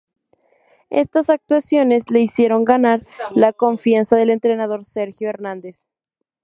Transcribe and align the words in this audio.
Estas 0.89 1.29
actuaciones 1.29 2.09
le 2.09 2.21
hicieron 2.21 2.65
ganar 2.65 3.05
la 3.35 3.53
confianza 3.53 4.15
del 4.15 4.31
entrenador 4.31 4.83
Sergio 4.83 5.29
Hernández. 5.29 5.85